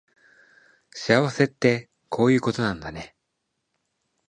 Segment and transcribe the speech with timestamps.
[0.89, 3.15] 幸せってこういうことなんだね